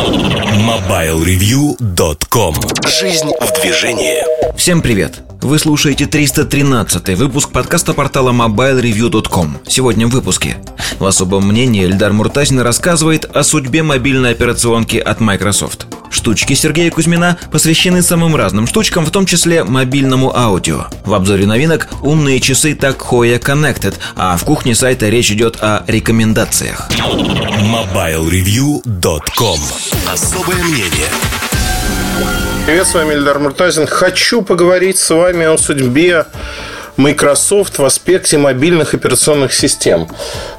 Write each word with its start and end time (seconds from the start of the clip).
MobileReview.com 0.00 2.54
Жизнь 2.88 3.28
в 3.38 3.52
движении. 3.60 4.24
Всем 4.56 4.80
привет! 4.80 5.20
Вы 5.42 5.58
слушаете 5.58 6.06
313 6.06 7.18
выпуск 7.18 7.50
подкаста 7.50 7.92
портала 7.92 8.32
MobileReview.com 8.32 9.58
Сегодня 9.66 10.06
в 10.06 10.10
выпуске. 10.10 10.56
В 10.98 11.04
особом 11.04 11.48
мнении 11.48 11.84
Эльдар 11.84 12.14
Муртазин 12.14 12.60
рассказывает 12.60 13.26
о 13.26 13.42
судьбе 13.42 13.82
мобильной 13.82 14.30
операционки 14.30 14.96
от 14.96 15.20
Microsoft 15.20 15.86
Штучки 16.10 16.52
Сергея 16.54 16.90
Кузьмина 16.90 17.38
посвящены 17.50 18.02
самым 18.02 18.36
разным 18.36 18.66
штучкам, 18.66 19.06
в 19.06 19.10
том 19.10 19.24
числе 19.26 19.64
мобильному 19.64 20.36
аудио. 20.36 20.86
В 21.04 21.14
обзоре 21.14 21.46
новинок 21.46 21.88
умные 22.02 22.40
часы 22.40 22.74
так 22.74 22.98
Hoya 22.98 23.40
Connected, 23.40 23.94
а 24.16 24.36
в 24.36 24.44
кухне 24.44 24.74
сайта 24.74 25.08
речь 25.08 25.30
идет 25.30 25.56
о 25.60 25.84
рекомендациях. 25.86 26.90
MobileReview.com 26.90 29.60
Особое 30.12 30.62
мнение 30.64 31.08
Привет, 32.66 32.86
с 32.86 32.92
вами 32.94 33.14
Эльдар 33.14 33.38
Муртазин. 33.38 33.86
Хочу 33.86 34.42
поговорить 34.42 34.98
с 34.98 35.08
вами 35.10 35.46
о 35.46 35.56
судьбе 35.56 36.26
Microsoft 37.00 37.78
в 37.78 37.84
аспекте 37.84 38.36
мобильных 38.36 38.92
операционных 38.94 39.54
систем. 39.54 40.06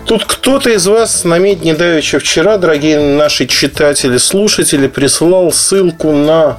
Тут 0.05 0.25
кто-то 0.25 0.71
из 0.71 0.87
вас 0.87 1.23
на 1.23 1.37
медне 1.37 1.75
давеча 1.75 2.19
вчера, 2.19 2.57
дорогие 2.57 2.99
наши 2.99 3.45
читатели, 3.45 4.17
слушатели, 4.17 4.87
присылал 4.87 5.51
ссылку 5.51 6.11
на 6.11 6.57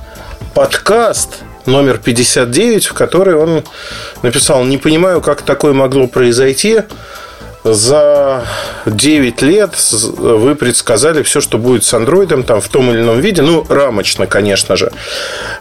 подкаст 0.55 1.41
номер 1.67 1.99
59, 1.99 2.87
в 2.87 2.93
который 2.93 3.35
он 3.35 3.65
написал, 4.23 4.63
не 4.65 4.79
понимаю, 4.79 5.21
как 5.21 5.43
такое 5.43 5.73
могло 5.73 6.07
произойти, 6.07 6.83
за 7.65 8.45
9 8.87 9.43
лет 9.43 9.71
вы 10.19 10.55
предсказали 10.57 11.23
все, 11.23 11.41
что 11.41 11.59
будет 11.59 11.85
с 11.85 11.95
андроидом 11.95 12.43
там 12.43 12.61
в 12.61 12.69
том 12.69 12.91
или 12.91 13.01
ином 13.01 13.21
виде. 13.21 13.43
Ну, 13.43 13.65
рамочно, 13.69 14.27
конечно 14.27 14.77
же. 14.77 14.93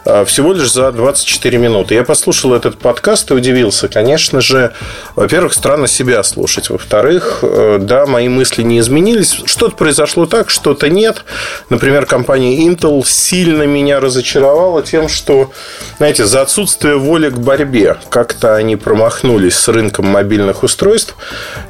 А, 0.04 0.24
всего 0.24 0.52
лишь 0.52 0.72
за 0.72 0.90
24 0.90 1.58
минуты. 1.58 1.94
Я 1.94 2.02
послушал 2.02 2.54
этот 2.54 2.78
подкаст 2.78 3.30
и 3.30 3.34
удивился. 3.34 3.88
Конечно 3.88 4.40
же, 4.40 4.72
во-первых, 5.14 5.54
странно 5.54 5.86
себя 5.86 6.22
слушать. 6.22 6.70
Во-вторых, 6.70 7.40
э, 7.42 7.78
да, 7.80 8.06
мои 8.06 8.28
мысли 8.28 8.62
не 8.62 8.80
изменились. 8.80 9.42
Что-то 9.44 9.76
произошло 9.76 10.26
так, 10.26 10.50
что-то 10.50 10.88
нет. 10.88 11.24
Например, 11.70 12.06
компания 12.06 12.66
Intel 12.66 13.06
сильно 13.06 13.62
меня 13.62 14.00
разочаровала 14.00 14.82
тем, 14.82 15.08
что, 15.08 15.52
знаете, 15.98 16.24
за 16.24 16.42
отсутствие 16.42 16.96
воли 16.96 17.30
к 17.30 17.38
борьбе 17.38 17.96
как-то 18.10 18.56
они 18.56 18.76
промахнулись 18.76 19.56
с 19.56 19.68
рынком 19.68 20.06
мобильных 20.06 20.64
устройств. 20.64 21.14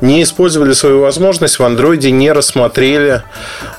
Не 0.00 0.22
использовали 0.22 0.72
свою 0.72 1.00
возможность, 1.00 1.58
в 1.58 1.64
андроиде 1.64 2.10
не 2.10 2.32
рассмотрели 2.32 3.22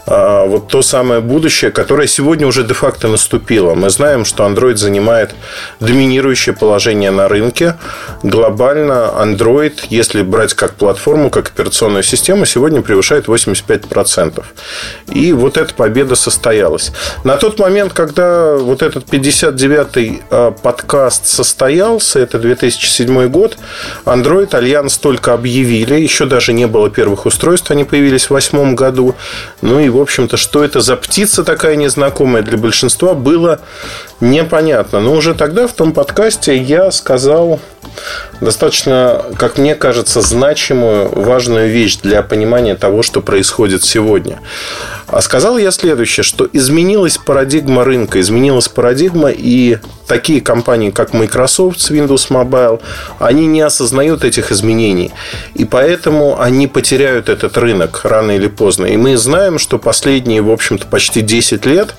вот 0.05 0.67
то 0.67 0.81
самое 0.81 1.21
будущее, 1.21 1.71
которое 1.71 2.07
сегодня 2.07 2.45
уже 2.45 2.63
де-факто 2.63 3.07
наступило. 3.07 3.73
Мы 3.73 3.89
знаем, 3.89 4.25
что 4.25 4.45
Android 4.45 4.75
занимает 4.75 5.33
доминирующее 5.79 6.53
положение 6.55 7.11
на 7.11 7.27
рынке. 7.27 7.75
Глобально 8.21 9.11
Android, 9.17 9.73
если 9.89 10.21
брать 10.21 10.53
как 10.53 10.73
платформу, 10.73 11.29
как 11.29 11.47
операционную 11.47 12.03
систему, 12.03 12.45
сегодня 12.45 12.81
превышает 12.81 13.27
85%. 13.27 14.43
И 15.13 15.33
вот 15.33 15.57
эта 15.57 15.73
победа 15.73 16.15
состоялась. 16.15 16.91
На 17.23 17.37
тот 17.37 17.59
момент, 17.59 17.93
когда 17.93 18.55
вот 18.57 18.81
этот 18.81 19.05
59-й 19.05 20.21
а, 20.29 20.51
подкаст 20.51 21.27
состоялся, 21.27 22.19
это 22.19 22.39
2007 22.39 23.27
год, 23.27 23.57
Android 24.05 24.53
Альянс 24.55 24.97
только 24.97 25.33
объявили, 25.33 25.95
еще 25.95 26.25
даже 26.25 26.53
не 26.53 26.67
было 26.67 26.89
первых 26.89 27.25
устройств, 27.25 27.71
они 27.71 27.83
появились 27.83 28.25
в 28.25 28.29
2008 28.29 28.75
году. 28.75 29.15
Ну 29.61 29.79
и, 29.79 29.89
в 29.93 30.01
общем-то, 30.01 30.37
что 30.37 30.63
это 30.63 30.81
за 30.81 30.95
птица 30.95 31.43
такая 31.43 31.75
незнакомая 31.75 32.43
для 32.43 32.57
большинства, 32.57 33.13
было 33.13 33.59
непонятно. 34.19 34.99
Но 34.99 35.13
уже 35.13 35.33
тогда 35.33 35.67
в 35.67 35.73
том 35.73 35.93
подкасте 35.93 36.57
я 36.57 36.91
сказал 36.91 37.59
достаточно, 38.41 39.25
как 39.37 39.57
мне 39.57 39.75
кажется, 39.75 40.21
значимую, 40.21 41.09
важную 41.09 41.69
вещь 41.69 41.97
для 41.97 42.21
понимания 42.21 42.75
того, 42.75 43.03
что 43.03 43.21
происходит 43.21 43.83
сегодня. 43.83 44.39
А 45.07 45.21
сказал 45.21 45.57
я 45.57 45.71
следующее, 45.71 46.23
что 46.23 46.49
изменилась 46.51 47.17
парадигма 47.17 47.83
рынка, 47.83 48.19
изменилась 48.19 48.67
парадигма, 48.67 49.29
и 49.29 49.77
такие 50.07 50.41
компании, 50.41 50.91
как 50.91 51.13
Microsoft 51.13 51.79
с 51.79 51.91
Windows 51.91 52.29
Mobile, 52.29 52.81
они 53.19 53.45
не 53.45 53.61
осознают 53.61 54.23
этих 54.23 54.51
изменений. 54.51 55.11
И 55.53 55.65
поэтому 55.65 56.41
они 56.41 56.67
потеряют 56.67 57.29
этот 57.29 57.57
рынок 57.57 58.01
рано 58.03 58.31
или 58.31 58.47
поздно. 58.47 58.87
И 58.87 58.97
мы 58.97 59.17
знаем, 59.17 59.59
что 59.59 59.77
последние, 59.77 60.41
в 60.41 60.51
общем-то, 60.51 60.87
почти 60.87 61.21
10 61.21 61.65
лет 61.65 61.95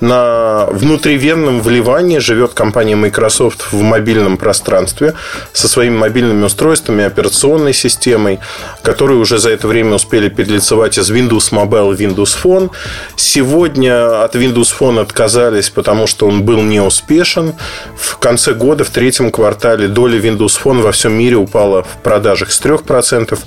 на 0.00 0.66
внутривенном 0.70 1.60
вливании 1.60 2.18
живет 2.18 2.54
компания 2.54 2.96
Microsoft 2.96 3.72
в 3.72 3.80
мобильном 3.82 4.36
пространстве 4.36 5.14
со 5.52 5.68
своими 5.68 5.96
мобильными 5.96 6.44
устройствами, 6.44 7.04
операционной 7.04 7.72
системой, 7.72 8.40
которые 8.82 9.18
уже 9.18 9.38
за 9.38 9.50
это 9.50 9.68
время 9.68 9.94
успели 9.94 10.28
перелицевать 10.28 10.98
из 10.98 11.10
Windows 11.10 11.52
Mobile 11.52 11.94
в 11.94 12.00
Windows 12.00 12.36
Phone. 12.42 12.70
Сегодня 13.16 14.22
от 14.22 14.34
Windows 14.34 14.72
Phone 14.78 15.00
отказались, 15.00 15.70
потому 15.70 16.06
что 16.06 16.26
он 16.26 16.42
был 16.42 16.60
неуспешен. 16.62 17.54
В 17.96 18.18
конце 18.18 18.54
года, 18.54 18.84
в 18.84 18.90
третьем 18.90 19.30
квартале, 19.30 19.88
доля 19.88 20.18
Windows 20.18 20.60
Phone 20.62 20.82
во 20.82 20.92
всем 20.92 21.12
мире 21.12 21.36
упала 21.36 21.82
в 21.82 22.02
продажах 22.02 22.52
с 22.52 22.60
3% 22.60 23.38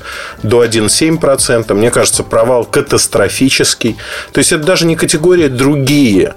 до 0.44 0.64
1,7%. 0.64 1.74
Мне 1.74 1.92
кажется, 1.92 2.24
провал 2.24 2.66
катастрофический. 2.66 3.98
То 4.32 4.40
есть, 4.40 4.52
это 4.52 4.64
даже 4.64 4.86
не 4.86 4.96
категория 4.96 5.50
другие. 5.50 6.36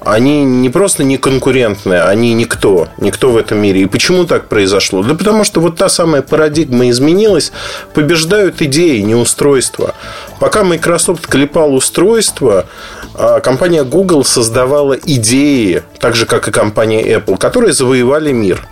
Они 0.00 0.44
не 0.44 0.68
просто 0.70 1.04
не 1.04 1.16
конкурентные, 1.16 2.02
они 2.02 2.34
никто. 2.34 2.88
Никто 2.98 3.30
в 3.30 3.36
этом 3.36 3.58
мире. 3.58 3.82
И 3.82 3.86
почему 3.86 4.24
так 4.24 4.48
произошло? 4.48 4.81
Да 4.90 5.14
потому 5.14 5.44
что 5.44 5.60
вот 5.60 5.76
та 5.76 5.88
самая 5.88 6.22
парадигма 6.22 6.90
изменилась, 6.90 7.52
побеждают 7.94 8.60
идеи, 8.62 9.00
не 9.00 9.14
устройства. 9.14 9.94
Пока 10.40 10.64
Microsoft 10.64 11.26
клепал 11.26 11.74
устройства, 11.74 12.66
а 13.14 13.40
компания 13.40 13.84
Google 13.84 14.24
создавала 14.24 14.94
идеи, 14.94 15.82
так 15.98 16.16
же 16.16 16.26
как 16.26 16.48
и 16.48 16.50
компания 16.50 17.02
Apple, 17.02 17.38
которые 17.38 17.72
завоевали 17.72 18.32
мир. 18.32 18.66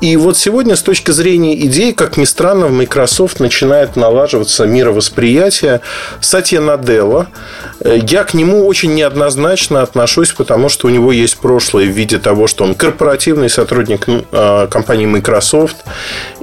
И 0.00 0.16
вот 0.16 0.38
сегодня 0.38 0.76
с 0.76 0.82
точки 0.82 1.10
зрения 1.10 1.54
идей, 1.66 1.92
как 1.92 2.16
ни 2.16 2.24
странно, 2.24 2.66
в 2.66 2.72
Microsoft 2.72 3.38
начинает 3.38 3.96
налаживаться 3.96 4.64
мировосприятие 4.64 5.82
Сатья 6.20 6.62
Наделла. 6.62 7.28
Я 7.84 8.24
к 8.24 8.32
нему 8.32 8.66
очень 8.66 8.94
неоднозначно 8.94 9.82
отношусь, 9.82 10.32
потому 10.32 10.70
что 10.70 10.86
у 10.86 10.90
него 10.90 11.12
есть 11.12 11.36
прошлое 11.36 11.84
в 11.84 11.90
виде 11.90 12.18
того, 12.18 12.46
что 12.46 12.64
он 12.64 12.74
корпоративный 12.74 13.50
сотрудник 13.50 14.06
а, 14.32 14.68
компании 14.68 15.06
Microsoft. 15.06 15.76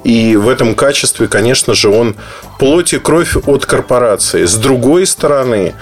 И 0.03 0.35
в 0.35 0.47
этом 0.50 0.75
качестве, 0.75 1.28
конечно 1.28 1.74
же, 1.74 1.89
он 1.89 2.16
плоть 2.59 2.94
и 2.94 3.00
кровь 3.00 3.35
от 3.45 3.66
корпорации. 3.66 4.45
С 4.45 4.56
другой 4.56 5.07
стороны, 5.07 5.74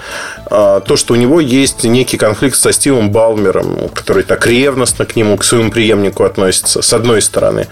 то, 0.48 0.94
что 0.94 1.14
у 1.14 1.16
него 1.16 1.40
есть 1.40 1.84
некий 1.84 2.16
конфликт 2.16 2.56
со 2.56 2.72
Стивом 2.72 3.10
Балмером, 3.10 3.88
который 3.88 4.22
так 4.22 4.46
ревностно 4.46 5.04
к 5.04 5.16
нему, 5.16 5.36
к 5.36 5.44
своему 5.44 5.70
преемнику 5.70 6.24
относится, 6.24 6.82
с 6.82 6.92
одной 6.92 7.20
стороны. 7.20 7.66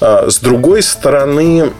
А, 0.00 0.28
с 0.28 0.38
другой 0.38 0.82
стороны, 0.82 1.70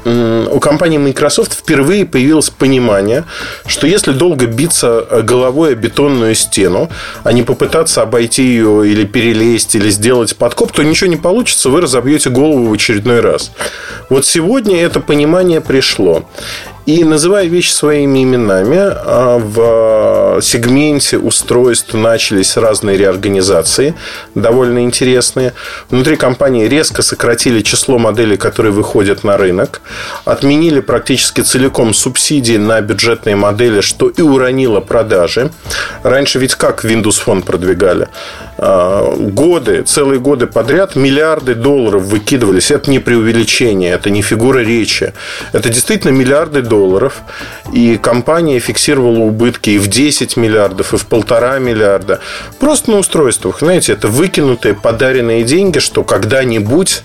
у 0.51 0.59
компании 0.61 0.99
Microsoft 0.99 1.53
впервые 1.53 2.07
появилось 2.07 2.51
понимание, 2.51 3.25
что 3.67 3.87
если 3.87 4.13
долго 4.13 4.47
биться 4.47 5.07
головой 5.23 5.73
о 5.73 5.75
бетонную 5.75 6.35
стену, 6.35 6.89
а 7.25 7.33
не 7.33 7.43
попытаться 7.43 8.03
обойти 8.03 8.43
ее 8.43 8.89
или 8.89 9.05
перелезть, 9.05 9.75
или 9.75 9.91
сделать 9.91 10.37
подкоп, 10.37 10.73
то 10.73 10.83
ничего 10.83 11.11
не 11.11 11.17
получится, 11.17 11.69
вы 11.69 11.81
разобьете 11.81 12.31
голову 12.31 12.69
в 12.69 12.73
очередной 12.73 13.21
раз. 13.21 13.53
Вот 14.09 14.25
сегодня 14.25 14.81
это 14.83 15.01
понимание 15.01 15.61
пришло. 15.61 16.25
И 16.89 17.05
называя 17.05 17.45
вещи 17.49 17.71
своими 17.71 18.23
именами, 18.23 18.79
а, 18.81 19.39
в 19.39 20.41
сегменте 20.41 21.19
устройств 21.19 21.93
начались 21.93 22.57
разные 22.57 22.97
реорганизации, 22.97 23.95
довольно 24.35 24.83
интересные. 24.83 25.53
Внутри 25.91 26.17
компании 26.17 26.67
резко 26.67 27.03
сократили 27.03 27.61
число 27.61 27.99
моделей, 27.99 28.39
которые 28.39 28.73
выходят 28.73 29.23
на 29.23 29.37
рынок, 29.37 29.83
отменили 30.25 30.81
практически 30.81 31.43
целиком 31.43 31.93
субсидии 31.93 32.57
на 32.57 32.81
бюджетные 32.81 33.37
модели, 33.37 33.83
что 33.83 34.09
и 34.09 34.23
уронило 34.23 34.81
продажи. 34.81 35.51
Раньше 36.03 36.39
ведь 36.39 36.55
как 36.55 36.87
Windows 36.87 37.23
Phone 37.23 37.45
продвигали? 37.45 38.09
А, 38.61 39.15
годы, 39.17 39.83
целые 39.83 40.19
годы 40.19 40.49
подряд 40.49 40.97
миллиарды 40.97 41.55
долларов 41.55 42.03
выкидывались. 42.03 42.71
Это 42.73 42.91
не 42.91 42.99
преувеличение, 42.99 43.93
это 43.93 44.11
не 44.11 44.21
фигура 44.21 44.59
речи. 44.59 45.13
Это 45.53 45.69
действительно 45.69 46.11
миллиарды 46.11 46.63
долларов 46.63 47.23
и 47.73 47.97
компания 47.99 48.59
фиксировала 48.59 49.21
убытки 49.21 49.71
и 49.71 49.79
в 49.79 49.87
10 49.87 50.37
миллиардов, 50.37 50.93
и 50.93 50.97
в 50.97 51.07
полтора 51.07 51.59
миллиарда. 51.59 52.21
Просто 52.59 52.91
на 52.91 52.99
устройствах. 52.99 53.61
Знаете, 53.61 53.93
это 53.93 54.09
выкинутые, 54.09 54.75
подаренные 54.75 55.45
деньги, 55.45 55.79
что 55.79 56.03
когда-нибудь 56.03 57.03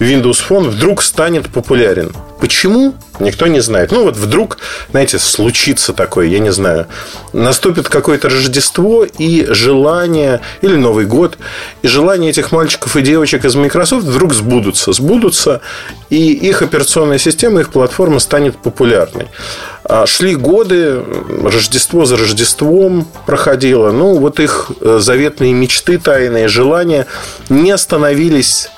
Windows 0.00 0.42
Phone 0.48 0.70
вдруг 0.70 1.02
станет 1.02 1.48
популярен. 1.48 2.12
Почему? 2.40 2.94
Никто 3.18 3.46
не 3.46 3.60
знает. 3.60 3.92
Ну, 3.92 4.04
вот 4.04 4.16
вдруг, 4.16 4.58
знаете, 4.90 5.18
случится 5.18 5.92
такое, 5.92 6.26
я 6.26 6.38
не 6.38 6.52
знаю. 6.52 6.86
Наступит 7.32 7.88
какое-то 7.88 8.28
Рождество 8.28 9.04
и 9.04 9.46
желание, 9.48 10.40
или 10.60 10.76
Новый 10.76 11.06
год, 11.06 11.38
и 11.82 11.88
желание 11.88 12.30
этих 12.30 12.52
мальчиков 12.52 12.94
и 12.96 13.00
девочек 13.00 13.44
из 13.44 13.54
Microsoft 13.54 14.04
вдруг 14.04 14.34
сбудутся. 14.34 14.92
Сбудутся, 14.92 15.62
и 16.10 16.32
их 16.32 16.60
операционная 16.60 17.18
система, 17.18 17.60
их 17.60 17.70
платформа 17.70 18.18
станет 18.18 18.56
популярной. 18.58 19.28
А 19.84 20.06
шли 20.06 20.34
годы, 20.34 21.02
Рождество 21.42 22.04
за 22.04 22.16
Рождеством 22.16 23.06
проходило. 23.24 23.92
Ну, 23.92 24.16
вот 24.16 24.40
их 24.40 24.70
э, 24.80 24.98
заветные 25.00 25.52
мечты, 25.52 25.98
тайные 25.98 26.48
желания 26.48 27.06
не 27.48 27.70
остановились 27.70 28.68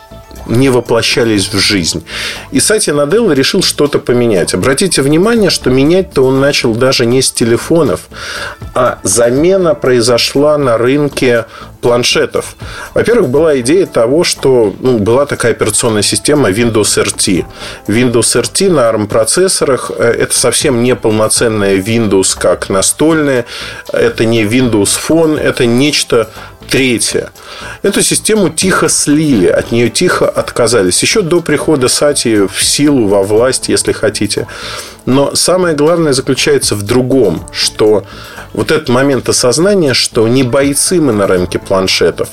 не 0.49 0.69
воплощались 0.71 1.49
в 1.53 1.59
жизнь. 1.59 2.05
И 2.51 2.61
Сати 2.61 2.91
Наделла 2.91 3.33
решил 3.33 3.63
что-то 3.63 3.99
поменять. 3.99 4.55
Обратите 4.55 5.03
внимание, 5.03 5.51
что 5.51 5.71
менять-то 5.71 6.23
он 6.23 6.41
начал 6.41 6.75
даже 6.75 7.07
не 7.07 7.23
с 7.23 7.31
телефонов, 7.31 8.09
а 8.75 8.99
замена 9.03 9.75
произошла 9.75 10.59
на 10.59 10.79
рынке 10.79 11.47
планшетов. 11.81 12.57
Во-первых, 12.95 13.29
была 13.29 13.61
идея 13.61 13.87
того, 13.87 14.25
что 14.25 14.75
ну, 14.81 14.99
была 14.99 15.27
такая 15.27 15.53
операционная 15.53 16.03
система 16.03 16.51
Windows 16.51 17.03
RT. 17.03 17.45
Windows 17.87 18.43
RT 18.43 18.71
на 18.71 18.91
ARM-процессорах 18.91 19.93
э,– 19.97 20.03
это 20.21 20.35
совсем 20.35 20.83
не 20.83 20.97
полноценная 20.97 21.77
Windows 21.77 22.37
как 22.39 22.69
настольная, 22.69 23.47
это 23.93 24.25
не 24.25 24.43
Windows 24.43 24.99
Phone, 25.09 25.39
это 25.39 25.67
нечто 25.67 26.31
Третье. 26.71 27.31
Эту 27.83 28.03
систему 28.03 28.51
тихо 28.51 28.89
слили, 28.89 29.47
от 29.47 29.73
нее 29.73 29.89
тихо 29.89 30.29
отказались. 30.29 31.03
Еще 31.03 31.23
до 31.23 31.41
прихода 31.41 31.89
Сати 31.89 32.47
в 32.47 32.63
силу, 32.63 33.09
во 33.09 33.23
власть, 33.23 33.71
если 33.71 33.93
хотите. 33.93 34.47
Но 35.07 35.35
самое 35.35 35.75
главное 35.75 36.13
заключается 36.13 36.75
в 36.75 36.83
другом, 36.83 37.47
что 37.53 38.05
вот 38.53 38.71
этот 38.71 38.91
момент 38.91 39.29
осознания, 39.29 39.95
что 39.95 40.29
не 40.29 40.43
бойцы 40.43 41.01
мы 41.01 41.15
на 41.15 41.27
рынке 41.27 41.59
планшетов, 41.59 42.29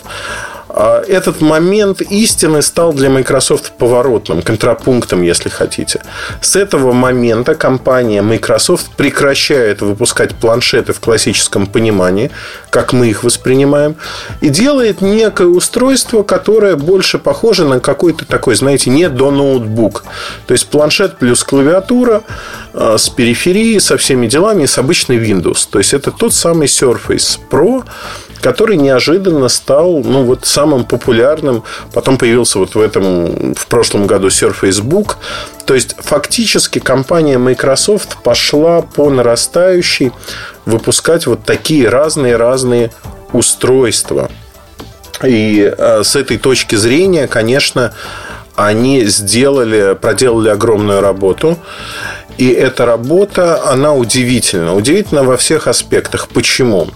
этот 0.76 1.40
момент 1.40 2.02
истины 2.02 2.62
стал 2.62 2.92
для 2.92 3.10
Microsoft 3.10 3.72
поворотным, 3.78 4.42
контрапунктом, 4.42 5.22
если 5.22 5.48
хотите. 5.48 6.02
С 6.42 6.58
этого 6.58 6.92
момента 6.92 7.56
компания 7.56 8.22
Microsoft 8.22 8.92
прекращает 8.98 9.82
выпускать 9.82 10.36
планшеты 10.36 10.92
в 10.92 11.00
классическом 11.00 11.66
понимании, 11.66 12.30
как 12.70 12.92
мы 12.92 13.08
их 13.08 13.24
воспринимаем, 13.24 13.96
и 14.42 14.50
делает 14.50 15.00
некое 15.00 15.48
устройство, 15.48 16.24
которое 16.24 16.76
больше 16.76 17.20
похоже 17.20 17.64
на 17.64 17.80
какой-то 17.80 18.26
такой, 18.26 18.56
знаете, 18.56 18.90
не 18.90 19.08
до 19.08 19.32
ноутбук. 19.32 20.04
То 20.46 20.54
есть 20.54 20.68
планшет 20.68 21.18
плюс 21.18 21.44
клавиатура 21.46 22.24
а, 22.74 22.98
с 22.98 23.08
периферией, 23.08 23.80
со 23.80 23.96
всеми 23.96 24.28
делами 24.28 24.66
с 24.66 24.78
обычной 24.78 25.18
Windows. 25.18 25.68
То 25.70 25.80
есть 25.80 25.94
это 25.94 26.12
тот 26.12 26.34
самый 26.34 26.68
Surface 26.68 27.40
Pro, 27.50 27.86
который 28.46 28.78
неожиданно 28.78 29.50
стал 29.50 30.04
ну, 30.04 30.22
вот 30.22 30.46
самым 30.46 30.86
популярным. 30.86 31.64
Потом 31.94 32.20
появился 32.20 32.60
вот 32.60 32.76
в 32.76 32.80
этом, 32.80 33.56
в 33.56 33.66
прошлом 33.66 34.06
году 34.06 34.28
Surface 34.28 34.84
Book. 34.84 35.16
То 35.66 35.74
есть, 35.74 35.96
фактически 35.98 36.78
компания 36.78 37.40
Microsoft 37.40 38.18
пошла 38.22 38.84
по 38.84 39.10
нарастающей 39.10 40.12
выпускать 40.68 41.26
вот 41.26 41.44
такие 41.44 41.90
разные-разные 41.90 42.92
устройства. 43.34 44.30
И 45.24 45.74
а, 45.76 46.04
с 46.04 46.16
этой 46.16 46.38
точки 46.38 46.76
зрения, 46.76 47.28
конечно, 47.28 47.96
они 48.56 49.06
сделали, 49.06 49.98
проделали 50.00 50.50
огромную 50.50 51.02
работу. 51.02 51.58
И 52.38 52.50
эта 52.50 52.86
работа, 52.86 53.72
она 53.72 53.96
удивительна. 53.96 54.76
Удивительна 54.76 55.24
во 55.24 55.36
всех 55.36 55.66
аспектах. 55.66 56.28
Почему? 56.28 56.90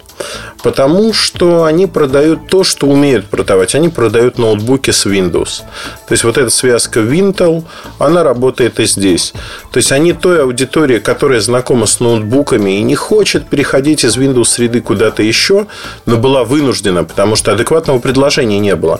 Потому 0.63 1.13
что 1.13 1.63
они 1.63 1.87
продают 1.87 2.47
то, 2.47 2.63
что 2.63 2.87
умеют 2.87 3.27
продавать. 3.27 3.75
Они 3.75 3.89
продают 3.89 4.37
ноутбуки 4.37 4.91
с 4.91 5.05
Windows. 5.05 5.61
То 6.07 6.11
есть, 6.11 6.23
вот 6.23 6.37
эта 6.37 6.49
связка 6.49 6.99
Wintel, 6.99 7.63
она 7.97 8.23
работает 8.23 8.79
и 8.79 8.85
здесь. 8.85 9.33
То 9.71 9.77
есть, 9.77 9.91
они 9.91 10.13
той 10.13 10.41
аудитории, 10.41 10.99
которая 10.99 11.39
знакома 11.39 11.85
с 11.85 11.99
ноутбуками 11.99 12.79
и 12.79 12.83
не 12.83 12.95
хочет 12.95 13.47
переходить 13.47 14.03
из 14.03 14.17
Windows 14.17 14.45
среды 14.45 14.81
куда-то 14.81 15.23
еще, 15.23 15.67
но 16.05 16.17
была 16.17 16.43
вынуждена, 16.43 17.03
потому 17.03 17.35
что 17.35 17.51
адекватного 17.51 17.99
предложения 17.99 18.59
не 18.59 18.75
было. 18.75 18.99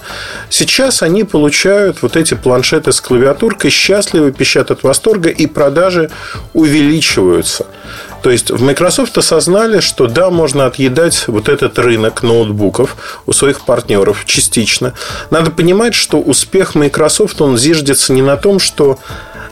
Сейчас 0.50 1.01
они 1.01 1.24
получают 1.24 2.01
вот 2.01 2.15
эти 2.15 2.33
планшеты 2.36 2.92
с 2.92 3.01
клавиатуркой, 3.01 3.72
счастливы, 3.72 4.31
пищат 4.31 4.72
от 4.72 4.83
восторга, 4.83 5.30
и 5.30 5.45
продажи 5.45 6.10
увеличиваются. 6.54 7.65
То 8.21 8.30
есть 8.30 8.51
в 8.51 8.62
Microsoft 8.62 9.18
осознали, 9.18 9.80
что 9.80 10.07
да, 10.07 10.30
можно 10.30 10.66
отъедать 10.66 11.27
вот 11.27 11.50
этот 11.50 11.80
рынок 11.80 12.24
ноутбуков 12.24 13.21
у 13.25 13.33
своих 13.33 13.62
партнеров 13.62 14.24
частично. 14.25 14.94
Надо 15.30 15.51
понимать, 15.51 15.94
что 15.94 16.19
успех 16.19 16.75
Microsoft, 16.75 17.42
он 17.42 17.57
зиждется 17.57 18.13
не 18.13 18.21
на 18.21 18.38
том, 18.38 18.60
что 18.60 19.00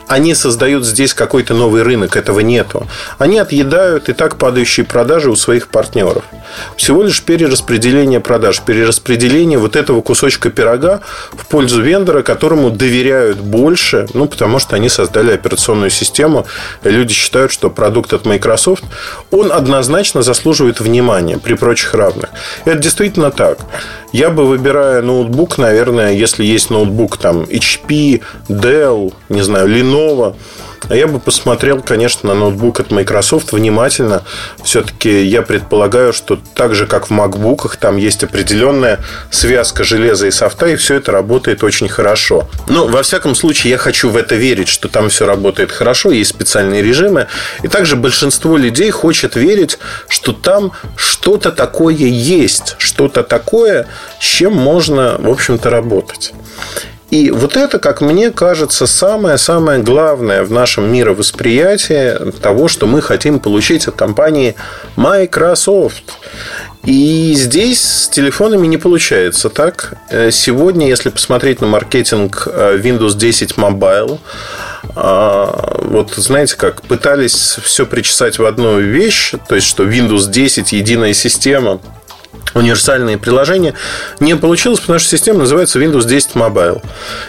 они 0.08 0.34
создают 0.36 0.86
здесь 0.86 1.14
какой-то 1.14 1.54
новый 1.54 1.84
рынок, 1.84 2.16
этого 2.16 2.40
нету. 2.40 2.88
Они 3.18 3.38
отъедают 3.40 4.10
и 4.10 4.14
так 4.14 4.38
падающие 4.38 4.86
продажи 4.86 5.30
у 5.30 5.36
своих 5.36 5.68
партнеров. 5.68 6.24
Всего 6.76 7.04
лишь 7.04 7.22
перераспределение 7.24 8.20
продаж, 8.20 8.62
перераспределение 8.62 9.58
вот 9.58 9.76
этого 9.76 10.02
кусочка 10.02 10.50
пирога 10.50 11.02
в 11.32 11.48
пользу 11.48 11.82
вендора, 11.82 12.22
которому 12.22 12.70
доверяют 12.70 13.40
больше, 13.40 14.08
ну, 14.14 14.28
потому 14.28 14.60
что 14.60 14.76
они 14.76 14.90
создали 14.90 15.32
операционную 15.32 15.90
систему. 15.90 16.46
Люди 16.84 17.14
считают, 17.14 17.52
что 17.52 17.70
продукт 17.70 18.14
от 18.14 18.26
Microsoft, 18.26 18.84
он 19.32 19.52
однозначно 19.52 20.22
заслуживает 20.22 20.80
внимания 20.80 21.38
при 21.38 21.54
прочих 21.54 21.94
равных. 21.94 22.30
Это 22.66 22.78
действительно 22.78 23.32
так. 23.32 23.60
Я 24.14 24.30
бы, 24.30 24.46
выбирая 24.46 25.02
ноутбук, 25.02 25.58
наверное, 25.58 26.14
если 26.14 26.46
есть 26.46 26.70
ноутбук 26.70 27.18
там 27.18 27.44
HP, 27.44 28.22
Dell, 28.48 29.14
не 29.30 29.42
знаю, 29.42 29.68
Lenovo, 29.68 30.36
а 30.90 30.96
я 30.96 31.08
бы 31.08 31.20
посмотрел, 31.20 31.82
конечно, 31.82 32.30
на 32.30 32.40
ноутбук 32.40 32.80
от 32.80 32.92
Microsoft 32.92 33.52
внимательно. 33.52 34.24
Все-таки 34.64 35.24
я 35.24 35.42
предполагаю, 35.42 36.14
что 36.14 36.40
так 36.56 36.76
же, 36.76 36.88
как 36.88 37.10
в 37.10 37.12
MacBook, 37.12 37.78
там 37.80 37.98
есть 37.98 38.24
определенная 38.24 39.00
связка 39.30 39.84
железа 39.84 40.28
и 40.28 40.32
софта, 40.32 40.68
и 40.68 40.76
все 40.76 40.96
это 40.96 41.12
работает 41.12 41.64
очень 41.64 41.90
хорошо. 41.90 42.48
Но, 42.68 42.88
во 42.88 43.04
всяком 43.04 43.36
случае, 43.36 43.72
я 43.72 43.78
хочу 43.78 44.10
в 44.10 44.18
это 44.18 44.36
верить, 44.36 44.68
что 44.68 44.88
там 44.88 45.10
все 45.10 45.26
работает 45.26 45.72
хорошо, 45.72 46.12
есть 46.12 46.30
специальные 46.30 46.82
режимы. 46.82 47.28
И 47.64 47.68
также 47.68 47.96
большинство 47.96 48.58
людей 48.58 48.92
хочет 48.92 49.36
верить, 49.36 49.80
что 50.08 50.34
там 50.34 50.72
что-то 50.96 51.52
такое 51.52 51.96
есть, 51.96 52.76
что-то 52.78 53.24
такое, 53.24 53.88
с 54.20 54.24
чем 54.24 54.54
можно, 54.54 55.18
в 55.20 55.30
общем-то, 55.30 55.70
работать. 55.70 56.34
И 57.10 57.32
вот 57.32 57.56
это, 57.56 57.80
как 57.80 58.02
мне 58.02 58.32
кажется, 58.32 58.86
самое-самое 58.86 59.80
главное 59.80 60.44
в 60.44 60.52
нашем 60.52 60.92
мировосприятии 60.92 62.32
того, 62.42 62.68
что 62.68 62.86
мы 62.86 63.02
хотим 63.02 63.40
получить 63.40 63.88
от 63.88 63.96
компании 63.96 64.56
Microsoft. 64.98 66.04
И 66.84 67.34
здесь 67.36 67.82
с 67.82 68.10
телефонами 68.10 68.68
не 68.68 68.78
получается 68.78 69.50
так. 69.50 69.94
Э, 70.10 70.32
сегодня, 70.32 70.88
если 70.88 71.10
посмотреть 71.10 71.62
на 71.62 71.68
маркетинг 71.68 72.48
э, 72.48 72.78
Windows 72.78 73.18
10 73.18 73.54
Mobile, 73.54 74.20
а, 74.96 75.80
вот 75.84 76.14
знаете 76.16 76.56
как, 76.56 76.82
пытались 76.82 77.58
все 77.62 77.86
причесать 77.86 78.40
в 78.40 78.46
одну 78.46 78.80
вещь, 78.80 79.34
то 79.48 79.56
есть, 79.56 79.68
что 79.68 79.84
Windows 79.84 80.30
10 80.30 80.74
единая 80.74 81.14
система– 81.14 81.80
универсальные 82.54 83.18
приложения. 83.18 83.74
Не 84.20 84.36
получилось, 84.36 84.80
потому 84.80 85.00
что 85.00 85.10
система 85.10 85.40
называется 85.40 85.80
Windows 85.80 86.08
10 86.08 86.32
Mobile. 86.36 86.84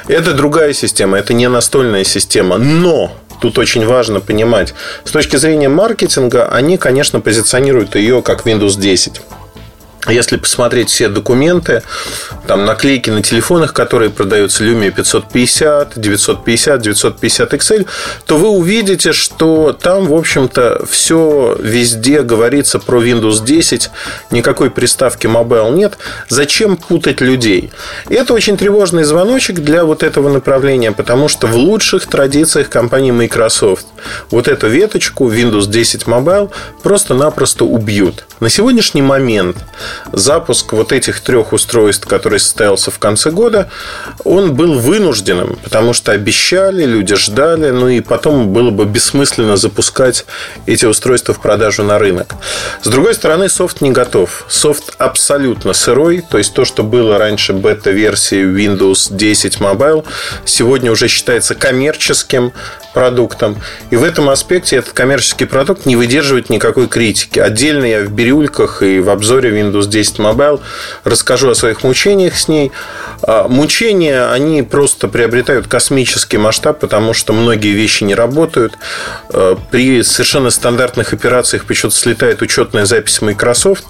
Это 0.06 0.32
другая 0.32 0.72
система, 0.72 1.18
это 1.18 1.34
не 1.34 1.48
настольная 1.48 2.04
система. 2.04 2.58
Но 2.58 3.12
тут 3.40 3.58
очень 3.58 3.86
важно 3.86 4.20
понимать, 4.20 4.74
с 5.04 5.10
точки 5.10 5.36
зрения 5.36 5.68
маркетинга, 5.68 6.48
они, 6.48 6.76
конечно, 6.76 7.20
позиционируют 7.20 7.94
ее 7.94 8.22
как 8.22 8.46
Windows 8.46 8.78
10. 8.78 9.20
Если 10.06 10.36
посмотреть 10.36 10.90
все 10.90 11.08
документы, 11.08 11.82
там 12.46 12.64
наклейки 12.64 13.10
на 13.10 13.22
телефонах, 13.22 13.74
которые 13.74 14.10
продаются 14.10 14.64
Lumia 14.64 14.90
550, 14.90 15.98
950, 15.98 16.80
950 16.80 17.54
XL, 17.54 17.86
то 18.24 18.38
вы 18.38 18.48
увидите, 18.48 19.12
что 19.12 19.76
там, 19.78 20.06
в 20.06 20.14
общем-то, 20.14 20.86
все 20.88 21.56
везде 21.60 22.22
говорится 22.22 22.78
про 22.78 23.02
Windows 23.02 23.44
10, 23.44 23.90
никакой 24.30 24.70
приставки 24.70 25.26
Mobile 25.26 25.74
нет. 25.74 25.98
Зачем 26.28 26.76
путать 26.76 27.20
людей? 27.20 27.70
И 28.08 28.14
это 28.14 28.32
очень 28.32 28.56
тревожный 28.56 29.04
звоночек 29.04 29.56
для 29.56 29.84
вот 29.84 30.02
этого 30.02 30.30
направления, 30.30 30.92
потому 30.92 31.28
что 31.28 31.48
в 31.48 31.56
лучших 31.56 32.06
традициях 32.06 32.70
компании 32.70 33.10
Microsoft 33.10 33.86
вот 34.30 34.48
эту 34.48 34.68
веточку 34.68 35.30
Windows 35.30 35.68
10 35.68 36.04
Mobile 36.04 36.50
просто-напросто 36.82 37.64
убьют. 37.64 38.24
На 38.40 38.48
сегодняшний 38.48 39.02
момент 39.02 39.56
запуск 40.12 40.72
вот 40.72 40.92
этих 40.92 41.20
трех 41.20 41.52
устройств, 41.52 42.06
который 42.06 42.40
состоялся 42.40 42.90
в 42.90 42.98
конце 42.98 43.30
года, 43.30 43.70
он 44.24 44.54
был 44.54 44.78
вынужденным, 44.78 45.58
потому 45.62 45.92
что 45.92 46.12
обещали, 46.12 46.84
люди 46.84 47.14
ждали, 47.14 47.70
ну 47.70 47.88
и 47.88 48.00
потом 48.00 48.52
было 48.52 48.70
бы 48.70 48.84
бессмысленно 48.84 49.56
запускать 49.56 50.24
эти 50.66 50.84
устройства 50.84 51.34
в 51.34 51.40
продажу 51.40 51.82
на 51.82 51.98
рынок. 51.98 52.34
С 52.82 52.88
другой 52.88 53.14
стороны, 53.14 53.48
софт 53.48 53.80
не 53.80 53.90
готов. 53.90 54.44
Софт 54.48 54.94
абсолютно 54.98 55.72
сырой, 55.72 56.24
то 56.28 56.38
есть 56.38 56.54
то, 56.54 56.64
что 56.64 56.82
было 56.82 57.18
раньше 57.18 57.52
бета-версии 57.52 58.42
Windows 58.44 59.14
10 59.14 59.56
Mobile, 59.58 60.04
сегодня 60.44 60.90
уже 60.90 61.08
считается 61.08 61.54
коммерческим 61.54 62.52
продуктом. 62.92 63.56
И 63.90 63.96
в 63.96 64.04
этом 64.04 64.28
аспекте 64.28 64.76
этот 64.76 64.92
коммерческий 64.92 65.44
продукт 65.44 65.86
не 65.86 65.96
выдерживает 65.96 66.50
никакой 66.50 66.88
критики. 66.88 67.38
Отдельно 67.38 67.84
я 67.84 68.00
в 68.00 68.10
бирюльках 68.10 68.82
и 68.82 69.00
в 69.00 69.10
обзоре 69.10 69.50
Windows 69.50 69.86
10 69.86 70.18
Mobile 70.18 70.60
расскажу 71.04 71.50
о 71.50 71.54
своих 71.54 71.82
мучениях 71.84 72.36
с 72.36 72.48
ней. 72.48 72.72
А, 73.22 73.48
мучения, 73.48 74.30
они 74.30 74.62
просто 74.62 75.08
приобретают 75.08 75.66
космический 75.66 76.38
масштаб, 76.38 76.80
потому 76.80 77.14
что 77.14 77.32
многие 77.32 77.72
вещи 77.72 78.04
не 78.04 78.14
работают. 78.14 78.78
А, 79.30 79.58
при 79.70 80.02
совершенно 80.02 80.50
стандартных 80.50 81.12
операциях 81.12 81.64
почему-то 81.64 81.96
слетает 81.96 82.42
учетная 82.42 82.84
запись 82.84 83.20
Microsoft, 83.20 83.84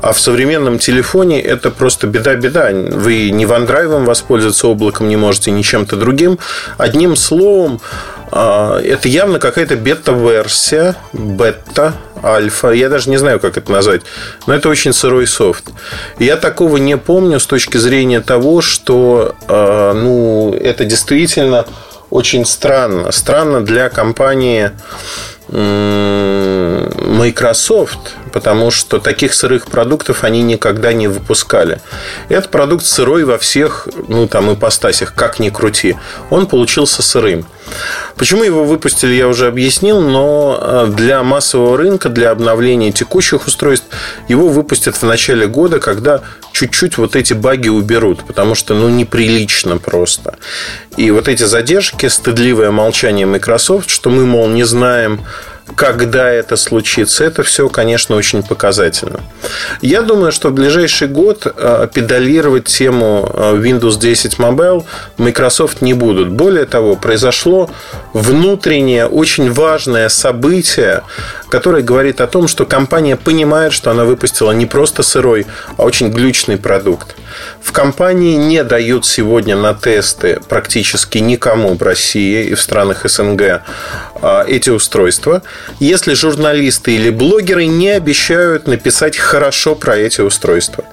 а 0.00 0.12
в 0.12 0.20
современном 0.20 0.78
телефоне 0.78 1.40
это 1.40 1.70
просто 1.70 2.06
беда-беда. 2.06 2.70
Вы 2.72 3.30
ни 3.30 3.46
OneDrive 3.46 4.04
воспользоваться 4.04 4.68
облаком 4.68 5.08
не 5.08 5.16
можете, 5.16 5.50
ни 5.50 5.62
чем-то 5.62 5.96
другим. 5.96 6.38
Одним 6.76 7.16
словом, 7.16 7.80
это 8.30 9.08
явно 9.08 9.38
какая-то 9.38 9.76
бета-версия, 9.76 10.96
бета, 11.12 11.94
альфа, 12.22 12.70
я 12.70 12.88
даже 12.88 13.10
не 13.10 13.16
знаю, 13.16 13.40
как 13.40 13.56
это 13.56 13.70
назвать, 13.72 14.02
но 14.46 14.54
это 14.54 14.68
очень 14.68 14.92
сырой 14.92 15.26
софт. 15.26 15.64
Я 16.18 16.36
такого 16.36 16.76
не 16.76 16.96
помню 16.96 17.40
с 17.40 17.46
точки 17.46 17.76
зрения 17.78 18.20
того, 18.20 18.60
что 18.60 19.34
а, 19.48 19.94
ну, 19.94 20.52
это 20.54 20.84
действительно 20.84 21.66
очень 22.10 22.44
странно. 22.44 23.12
Странно 23.12 23.64
для 23.64 23.88
компании 23.88 24.70
Microsoft, 27.08 28.16
потому 28.38 28.70
что 28.70 29.00
таких 29.00 29.34
сырых 29.34 29.66
продуктов 29.66 30.22
они 30.22 30.42
никогда 30.42 30.92
не 30.92 31.08
выпускали. 31.08 31.80
Этот 32.28 32.52
продукт 32.52 32.86
сырой 32.86 33.24
во 33.24 33.36
всех, 33.36 33.88
ну, 34.06 34.28
там, 34.28 34.54
ипостасях, 34.54 35.12
как 35.12 35.40
ни 35.40 35.50
крути. 35.50 35.96
Он 36.30 36.46
получился 36.46 37.02
сырым. 37.02 37.46
Почему 38.14 38.44
его 38.44 38.64
выпустили, 38.64 39.14
я 39.14 39.26
уже 39.26 39.48
объяснил, 39.48 40.00
но 40.00 40.56
э, 40.60 40.86
для 40.96 41.24
массового 41.24 41.76
рынка, 41.76 42.08
для 42.10 42.30
обновления 42.30 42.92
текущих 42.92 43.48
устройств, 43.48 43.88
его 44.28 44.46
выпустят 44.46 44.94
в 44.94 45.02
начале 45.02 45.48
года, 45.48 45.80
когда 45.80 46.22
чуть-чуть 46.52 46.96
вот 46.96 47.16
эти 47.16 47.32
баги 47.32 47.68
уберут, 47.68 48.24
потому 48.24 48.54
что, 48.54 48.74
ну, 48.74 48.88
неприлично 48.88 49.78
просто. 49.78 50.36
И 50.96 51.10
вот 51.10 51.26
эти 51.26 51.42
задержки, 51.42 52.06
стыдливое 52.06 52.70
молчание 52.70 53.26
Microsoft, 53.26 53.90
что 53.90 54.10
мы, 54.10 54.26
мол, 54.26 54.46
не 54.46 54.62
знаем, 54.62 55.24
когда 55.76 56.30
это 56.30 56.56
случится, 56.56 57.24
это 57.24 57.42
все, 57.42 57.68
конечно, 57.68 58.16
очень 58.16 58.42
показательно. 58.42 59.20
Я 59.80 60.02
думаю, 60.02 60.32
что 60.32 60.48
в 60.48 60.52
ближайший 60.52 61.08
год 61.08 61.46
э, 61.46 61.88
педалировать 61.92 62.64
тему 62.64 63.30
э, 63.32 63.56
Windows 63.56 63.98
10 63.98 64.36
Mobile 64.38 64.84
Microsoft 65.18 65.82
не 65.82 65.94
будут. 65.94 66.28
Более 66.28 66.64
того, 66.64 66.96
произошло 66.96 67.70
внутреннее, 68.12 69.06
очень 69.06 69.52
важное 69.52 70.08
событие, 70.08 71.02
которое 71.48 71.82
говорит 71.82 72.20
о 72.20 72.26
том, 72.26 72.48
что 72.48 72.66
компания 72.66 73.16
понимает, 73.16 73.72
что 73.72 73.90
она 73.90 74.04
выпустила 74.04 74.52
не 74.52 74.66
просто 74.66 75.02
сырой, 75.02 75.46
а 75.76 75.84
очень 75.84 76.10
глючный 76.10 76.56
продукт. 76.56 77.16
В 77.62 77.72
компании 77.72 78.36
не 78.36 78.64
дают 78.64 79.06
сегодня 79.06 79.56
на 79.56 79.74
тесты 79.74 80.40
практически 80.48 81.18
никому 81.18 81.74
в 81.74 81.82
России 81.82 82.46
и 82.46 82.54
в 82.54 82.60
странах 82.60 83.08
СНГ 83.08 83.62
а, 84.20 84.44
эти 84.46 84.70
устройства, 84.70 85.42
если 85.78 86.14
журналисты 86.14 86.94
или 86.94 87.10
блогеры 87.10 87.66
не 87.66 87.90
обещают 87.90 88.66
написать 88.66 89.16
хорошо 89.16 89.74
про 89.74 89.96
эти 89.96 90.20
устройства. 90.20 90.84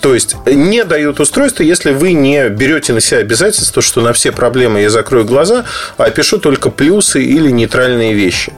То 0.00 0.14
есть 0.14 0.36
не 0.46 0.84
дают 0.84 1.20
устройства, 1.20 1.62
если 1.62 1.92
вы 1.92 2.12
не 2.12 2.48
берете 2.48 2.92
на 2.92 3.00
себя 3.00 3.18
обязательство, 3.18 3.82
что 3.82 4.00
на 4.00 4.12
все 4.12 4.32
проблемы 4.32 4.80
я 4.80 4.90
закрою 4.90 5.24
глаза, 5.24 5.64
а 5.96 6.10
пишу 6.10 6.38
только 6.38 6.70
плюсы 6.70 7.22
или 7.22 7.50
нейтральные 7.50 8.14
вещи 8.14 8.52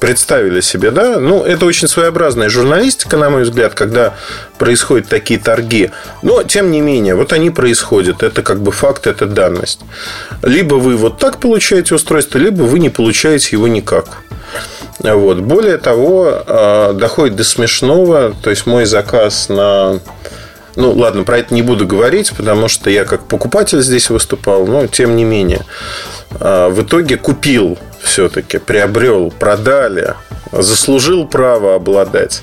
представили 0.00 0.60
себе, 0.60 0.90
да? 0.90 1.20
Ну, 1.20 1.44
это 1.44 1.66
очень 1.66 1.86
своеобразная 1.86 2.48
журналистика, 2.48 3.16
на 3.16 3.30
мой 3.30 3.42
взгляд, 3.42 3.74
когда 3.74 4.14
происходят 4.58 5.08
такие 5.08 5.38
торги. 5.38 5.90
Но, 6.22 6.42
тем 6.42 6.70
не 6.70 6.80
менее, 6.80 7.14
вот 7.14 7.32
они 7.32 7.50
происходят. 7.50 8.22
Это 8.22 8.42
как 8.42 8.60
бы 8.60 8.72
факт, 8.72 9.06
это 9.06 9.26
данность. 9.26 9.80
Либо 10.42 10.76
вы 10.76 10.96
вот 10.96 11.18
так 11.18 11.38
получаете 11.38 11.94
устройство, 11.94 12.38
либо 12.38 12.62
вы 12.62 12.78
не 12.78 12.88
получаете 12.88 13.50
его 13.52 13.68
никак. 13.68 14.22
Вот. 14.98 15.38
Более 15.38 15.78
того, 15.78 16.42
а, 16.46 16.92
доходит 16.94 17.36
до 17.36 17.44
смешного. 17.44 18.34
То 18.42 18.50
есть, 18.50 18.66
мой 18.66 18.86
заказ 18.86 19.48
на 19.48 20.00
ну, 20.76 20.92
ладно, 20.92 21.24
про 21.24 21.38
это 21.38 21.52
не 21.52 21.62
буду 21.62 21.86
говорить, 21.86 22.32
потому 22.36 22.68
что 22.68 22.90
я 22.90 23.04
как 23.04 23.26
покупатель 23.26 23.82
здесь 23.82 24.08
выступал, 24.08 24.66
но 24.66 24.86
тем 24.86 25.16
не 25.16 25.24
менее. 25.24 25.64
А, 26.38 26.70
в 26.70 26.82
итоге 26.82 27.16
купил 27.16 27.78
все-таки, 28.02 28.58
приобрел, 28.58 29.30
продали, 29.30 30.14
заслужил 30.52 31.26
право 31.26 31.74
обладать. 31.74 32.42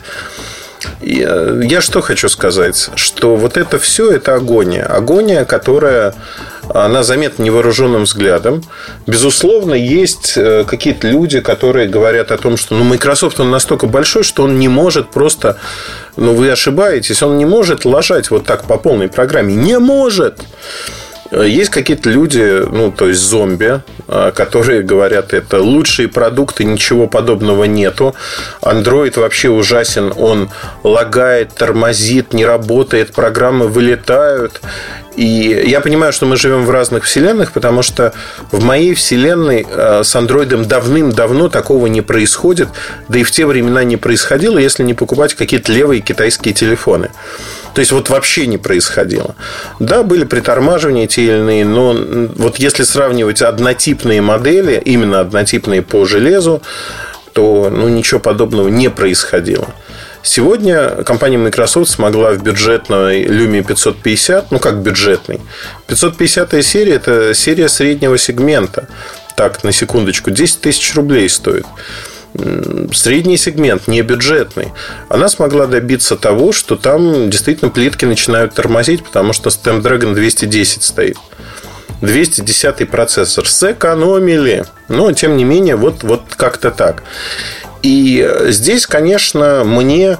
Э, 1.01 1.61
я 1.63 1.81
что 1.81 2.01
хочу 2.01 2.29
сказать, 2.29 2.89
что 2.95 3.35
вот 3.35 3.57
это 3.57 3.79
все 3.79 4.11
это 4.11 4.35
агония. 4.35 4.85
Агония, 4.85 5.45
которая 5.45 6.13
она 6.73 7.03
заметна 7.03 7.43
невооруженным 7.43 8.03
взглядом. 8.03 8.63
Безусловно, 9.05 9.73
есть 9.73 10.33
э, 10.35 10.65
какие-то 10.65 11.07
люди, 11.07 11.39
которые 11.39 11.87
говорят 11.87 12.31
о 12.31 12.37
том, 12.37 12.57
что 12.57 12.75
ну, 12.75 12.83
Microsoft 12.83 13.39
он 13.39 13.49
настолько 13.49 13.87
большой, 13.87 14.23
что 14.23 14.43
он 14.43 14.59
не 14.59 14.67
может 14.67 15.09
просто, 15.11 15.57
ну 16.17 16.33
вы 16.33 16.51
ошибаетесь, 16.51 17.23
он 17.23 17.37
не 17.37 17.45
может 17.45 17.85
ложать 17.85 18.29
вот 18.31 18.45
так 18.45 18.65
по 18.65 18.77
полной 18.77 19.07
программе. 19.07 19.55
Не 19.55 19.79
может! 19.79 20.39
Есть 21.31 21.71
какие-то 21.71 22.09
люди, 22.09 22.63
ну, 22.71 22.91
то 22.91 23.07
есть 23.09 23.21
зомби, 23.21 23.81
а, 24.07 24.31
которые 24.31 24.81
говорят, 24.81 25.33
это 25.33 25.61
лучшие 25.61 26.07
продукты, 26.07 26.63
ничего 26.63 27.07
подобного 27.07 27.65
нету. 27.65 28.15
Android 28.61 29.19
вообще 29.19 29.49
ужасен, 29.49 30.13
он 30.15 30.49
лагает, 30.83 31.53
тормозит, 31.53 32.33
не 32.33 32.45
работает, 32.45 33.13
программы 33.13 33.67
вылетают. 33.67 34.61
И 35.17 35.63
я 35.65 35.81
понимаю, 35.81 36.13
что 36.13 36.27
мы 36.27 36.37
живем 36.37 36.63
в 36.65 36.69
разных 36.69 37.05
вселенных, 37.05 37.51
потому 37.51 37.81
что 37.81 38.13
в 38.51 38.63
моей 38.63 38.93
вселенной 38.93 39.65
а, 39.69 40.03
с 40.03 40.15
андроидом 40.15 40.65
давным-давно 40.65 41.49
такого 41.49 41.87
не 41.87 42.01
происходит, 42.01 42.69
да 43.09 43.19
и 43.19 43.23
в 43.23 43.31
те 43.31 43.45
времена 43.45 43.83
не 43.83 43.97
происходило, 43.97 44.57
если 44.57 44.83
не 44.83 44.93
покупать 44.93 45.33
какие-то 45.33 45.73
левые 45.73 46.01
китайские 46.01 46.53
телефоны. 46.53 47.09
То 47.77 47.81
есть 47.81 47.91
вот 47.91 48.09
вообще 48.09 48.47
не 48.47 48.57
происходило. 48.57 49.35
Да, 49.79 50.01
были 50.01 50.23
притормаживания 50.23 51.05
те 51.05 51.25
или 51.25 51.33
иные, 51.33 51.63
но 51.63 51.95
вот 52.35 52.57
если 52.57 52.81
сравнивать 52.81 53.43
однотипные 53.43 54.19
модели, 54.19 54.81
именно 54.83 55.19
однотипные 55.19 55.83
по 55.83 56.03
железу, 56.05 56.63
то 57.33 57.69
ну, 57.71 57.87
ничего 57.87 58.19
подобного 58.19 58.69
не 58.69 58.89
происходило. 58.89 59.67
Сегодня 60.23 61.03
компания 61.03 61.37
Microsoft 61.37 61.91
смогла 61.91 62.31
в 62.31 62.41
бюджетной 62.41 63.25
Lumia 63.25 63.63
550, 63.63 64.49
ну 64.49 64.57
как 64.57 64.77
бюджетный, 64.81 65.39
550 65.85 66.65
серия– 66.65 66.93
это 66.95 67.35
серия 67.35 67.69
среднего 67.69 68.17
сегмента. 68.17 68.87
Так, 69.35 69.63
на 69.63 69.71
секундочку, 69.71 70.31
10 70.31 70.61
тысяч 70.61 70.95
рублей 70.95 71.29
стоит 71.29 71.67
средний 72.93 73.37
сегмент, 73.37 73.87
не 73.87 74.01
бюджетный, 74.01 74.73
она 75.09 75.29
смогла 75.29 75.67
добиться 75.67 76.15
того, 76.15 76.51
что 76.51 76.75
там 76.75 77.29
действительно 77.29 77.71
плитки 77.71 78.05
начинают 78.05 78.53
тормозить, 78.53 79.03
потому 79.03 79.33
что 79.33 79.49
Snapdragon 79.49 80.13
210 80.13 80.83
стоит. 80.83 81.17
210 82.01 82.89
процессор 82.89 83.47
сэкономили. 83.47 84.65
Но, 84.87 85.11
тем 85.13 85.35
не 85.35 85.43
менее, 85.43 85.75
вот, 85.75 86.03
вот 86.03 86.35
как-то 86.35 86.71
так. 86.71 87.03
И 87.87 88.29
здесь, 88.47 88.85
конечно, 88.85 89.63
мне 89.63 90.17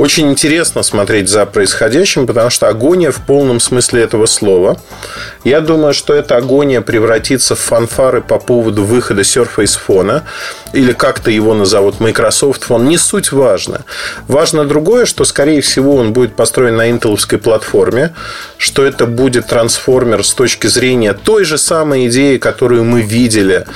очень 0.00 0.32
интересно 0.32 0.82
смотреть 0.82 1.28
за 1.28 1.46
происходящим, 1.46 2.26
потому 2.26 2.50
что 2.50 2.66
агония 2.66 3.12
в 3.12 3.24
полном 3.24 3.60
смысле 3.60 4.02
этого 4.02 4.26
слова. 4.26 4.80
Я 5.44 5.60
думаю, 5.60 5.94
что 5.94 6.12
эта 6.12 6.36
агония 6.36 6.80
превратится 6.80 7.54
в 7.54 7.60
фанфары 7.60 8.20
по 8.20 8.40
поводу 8.40 8.82
выхода 8.82 9.22
Surface 9.22 9.78
Phone 9.86 10.22
или 10.72 10.92
как-то 10.92 11.30
его 11.30 11.54
назовут 11.54 12.00
Microsoft 12.00 12.68
Phone. 12.68 12.86
Не 12.86 12.98
суть 12.98 13.30
важно. 13.30 13.82
Важно 14.26 14.64
другое, 14.64 15.06
что, 15.06 15.24
скорее 15.24 15.60
всего, 15.60 15.94
он 15.94 16.12
будет 16.12 16.34
построен 16.34 16.74
на 16.74 16.90
интеловской 16.90 17.38
платформе, 17.38 18.12
что 18.58 18.84
это 18.84 19.06
будет 19.06 19.46
трансформер 19.46 20.24
с 20.24 20.34
точки 20.34 20.66
зрения 20.66 21.12
той 21.12 21.44
же 21.44 21.58
самой 21.58 22.08
идеи, 22.08 22.38
которую 22.38 22.82
мы 22.82 23.02
видели 23.02 23.66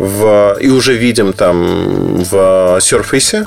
в, 0.00 0.56
и 0.60 0.70
уже 0.70 0.94
видим 0.94 1.32
там 1.32 2.22
в 2.24 2.78
Surface 2.78 3.46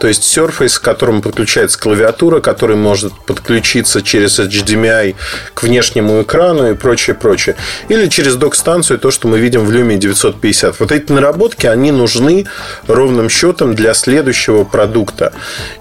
То 0.00 0.08
есть 0.08 0.22
Surface, 0.22 0.78
к 0.78 0.80
которому 0.80 1.20
подключается 1.20 1.78
клавиатура, 1.78 2.40
который 2.40 2.74
может 2.74 3.12
подключиться 3.26 4.00
через 4.00 4.40
HDMI 4.40 5.14
к 5.52 5.62
внешнему 5.62 6.22
экрану 6.22 6.70
и 6.70 6.74
прочее, 6.74 7.14
прочее. 7.14 7.54
Или 7.90 8.06
через 8.08 8.36
док-станцию, 8.36 8.98
то, 8.98 9.10
что 9.10 9.28
мы 9.28 9.38
видим 9.38 9.66
в 9.66 9.70
Lumia 9.70 9.98
950. 9.98 10.80
Вот 10.80 10.90
эти 10.90 11.12
наработки, 11.12 11.66
они 11.66 11.92
нужны 11.92 12.46
ровным 12.86 13.28
счетом 13.28 13.74
для 13.74 13.92
следующего 13.92 14.64
продукта. 14.64 15.34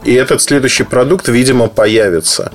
И 0.04 0.14
этот 0.14 0.42
следующий 0.42 0.84
продукт, 0.84 1.30
видимо, 1.30 1.68
появится 1.68 2.52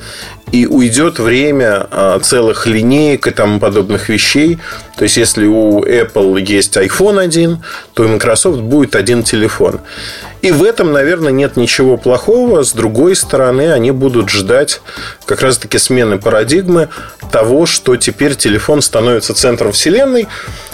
и 0.53 0.67
уйдет 0.67 1.19
время 1.19 1.87
а, 1.91 2.21
целых 2.21 2.67
линеек 2.67 3.27
и 3.27 3.31
тому 3.31 3.59
подобных 3.59 4.09
вещей. 4.09 4.59
То 4.97 5.05
есть, 5.05 5.17
если 5.17 5.47
у 5.47 5.85
Apple 5.85 6.41
есть 6.41 6.77
iPhone 6.77 7.19
один, 7.19 7.65
то 7.95 8.03
у 8.03 8.09
Microsoft 8.09 8.59
будет 8.59 8.97
один 8.97 9.23
телефон. 9.23 9.81
И 10.43 10.51
в 10.51 10.63
этом, 10.63 10.93
наверное, 10.93 11.33
нет 11.33 11.57
ничего 11.57 11.97
плохого. 11.97 12.65
С 12.65 12.73
другой 12.73 13.17
стороны, 13.17 13.73
они 13.73 13.93
будут 13.93 14.29
ждать 14.29 14.83
как 15.25 15.41
раз-таки 15.41 15.79
смены 15.79 16.19
парадигмы 16.19 16.89
того, 17.33 17.67
что 17.67 17.97
теперь 17.97 18.35
телефон 18.35 18.83
становится 18.83 19.33
центром 19.33 19.73
вселенной. 19.73 20.29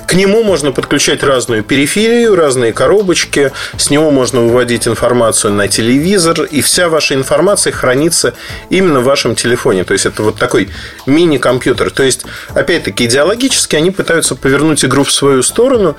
К 0.06 0.14
нему 0.14 0.42
можно 0.42 0.72
подключать 0.72 1.22
разную 1.22 1.62
периферию, 1.62 2.34
разные 2.34 2.72
коробочки. 2.72 3.52
С 3.76 3.90
него 3.90 4.10
можно 4.10 4.40
выводить 4.40 4.88
информацию 4.88 5.52
на 5.52 5.68
телевизор. 5.68 6.42
И 6.42 6.62
вся 6.62 6.88
ваша 6.88 7.14
информация 7.14 7.72
хранится 7.72 8.34
именно 8.70 9.00
в 9.00 9.04
вашем 9.04 9.36
телефоне. 9.36 9.84
То 9.84 9.92
есть, 9.92 10.06
это 10.06 10.24
вот 10.24 10.36
такой 10.36 10.70
мини-компьютер. 11.06 11.90
То 11.92 12.02
есть, 12.02 12.24
опять-таки, 12.54 13.04
идеологически 13.04 13.76
они 13.76 13.92
пытаются 13.92 14.34
повернуть 14.34 14.84
игру 14.84 15.04
в 15.04 15.12
свою 15.12 15.44
сторону. 15.44 15.96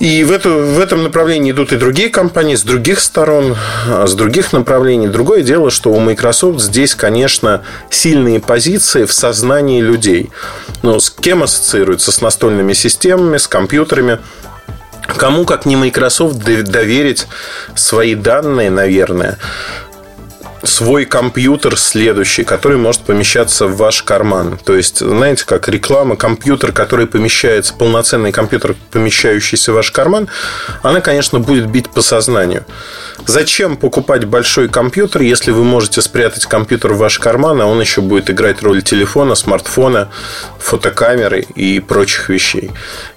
И 0.00 0.24
в, 0.24 0.32
эту, 0.32 0.50
в 0.58 0.80
этом 0.80 1.02
направлении 1.04 1.52
идут 1.52 1.72
и 1.72 1.76
другие 1.76 2.08
компании 2.08 2.56
с 2.56 2.62
других 2.62 3.00
сторон, 3.00 3.56
а 3.86 4.06
с 4.06 4.14
других 4.14 4.52
направлений. 4.52 5.08
Другое 5.08 5.42
дело, 5.42 5.70
что 5.70 5.90
у 5.90 6.00
Microsoft 6.00 6.60
здесь, 6.60 6.94
конечно, 6.94 7.62
сильные 7.90 8.40
позиции 8.40 9.04
в 9.04 9.12
сознании 9.12 9.80
людей. 9.80 10.30
Но 10.82 10.98
с 10.98 11.10
кем 11.10 11.42
ассоциируется? 11.42 12.10
С 12.12 12.20
настольными 12.20 12.72
системами, 12.72 13.36
с 13.36 13.46
компьютерами. 13.46 14.18
Кому, 15.06 15.44
как 15.44 15.66
не 15.66 15.76
Microsoft, 15.76 16.38
доверить 16.38 17.26
свои 17.74 18.14
данные, 18.14 18.70
наверное, 18.70 19.38
свой 20.64 21.04
компьютер 21.04 21.78
следующий, 21.78 22.44
который 22.44 22.78
может 22.78 23.02
помещаться 23.02 23.66
в 23.66 23.76
ваш 23.76 24.02
карман. 24.02 24.58
То 24.64 24.74
есть, 24.74 24.98
знаете, 24.98 25.44
как 25.44 25.68
реклама, 25.68 26.16
компьютер, 26.16 26.72
который 26.72 27.06
помещается, 27.06 27.74
полноценный 27.74 28.32
компьютер, 28.32 28.74
помещающийся 28.90 29.72
в 29.72 29.76
ваш 29.76 29.90
карман, 29.90 30.28
она, 30.82 31.00
конечно, 31.00 31.38
будет 31.38 31.66
бить 31.66 31.90
по 31.90 32.02
сознанию. 32.02 32.64
Зачем 33.26 33.76
покупать 33.76 34.24
большой 34.24 34.68
компьютер, 34.68 35.22
если 35.22 35.50
вы 35.50 35.64
можете 35.64 36.02
спрятать 36.02 36.46
компьютер 36.46 36.92
в 36.92 36.98
ваш 36.98 37.18
карман, 37.18 37.60
а 37.60 37.66
он 37.66 37.80
еще 37.80 38.00
будет 38.00 38.30
играть 38.30 38.62
роль 38.62 38.82
телефона, 38.82 39.34
смартфона, 39.34 40.10
фотокамеры 40.58 41.46
и 41.54 41.80
прочих 41.80 42.28
вещей. 42.28 42.70